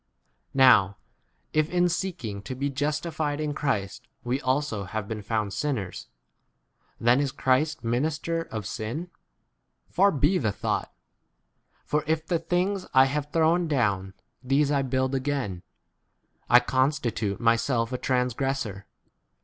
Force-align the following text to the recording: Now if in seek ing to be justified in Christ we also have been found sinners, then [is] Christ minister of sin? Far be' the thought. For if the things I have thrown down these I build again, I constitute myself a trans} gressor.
Now 0.55 0.97
if 1.53 1.69
in 1.69 1.87
seek 1.87 2.25
ing 2.25 2.41
to 2.49 2.55
be 2.55 2.71
justified 2.71 3.39
in 3.39 3.53
Christ 3.53 4.07
we 4.23 4.41
also 4.41 4.85
have 4.85 5.07
been 5.07 5.21
found 5.21 5.53
sinners, 5.53 6.07
then 6.99 7.19
[is] 7.19 7.31
Christ 7.31 7.83
minister 7.83 8.41
of 8.41 8.65
sin? 8.65 9.11
Far 9.91 10.11
be' 10.11 10.39
the 10.39 10.51
thought. 10.51 10.91
For 11.85 12.03
if 12.07 12.25
the 12.25 12.39
things 12.39 12.87
I 12.95 13.05
have 13.05 13.31
thrown 13.31 13.67
down 13.67 14.15
these 14.43 14.71
I 14.71 14.81
build 14.81 15.13
again, 15.13 15.61
I 16.49 16.61
constitute 16.61 17.39
myself 17.39 17.93
a 17.93 17.99
trans} 17.99 18.33
gressor. 18.33 18.85